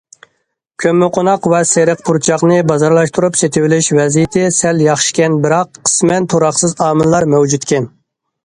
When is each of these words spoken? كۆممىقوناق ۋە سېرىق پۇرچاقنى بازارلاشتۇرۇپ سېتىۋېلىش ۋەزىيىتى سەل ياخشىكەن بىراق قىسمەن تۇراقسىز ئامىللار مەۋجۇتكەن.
كۆممىقوناق 0.83 1.49
ۋە 1.53 1.59
سېرىق 1.71 2.01
پۇرچاقنى 2.07 2.57
بازارلاشتۇرۇپ 2.71 3.37
سېتىۋېلىش 3.41 3.91
ۋەزىيىتى 3.99 4.47
سەل 4.57 4.83
ياخشىكەن 4.87 5.39
بىراق 5.45 5.81
قىسمەن 5.91 6.29
تۇراقسىز 6.35 6.75
ئامىللار 6.87 7.33
مەۋجۇتكەن. 7.37 7.89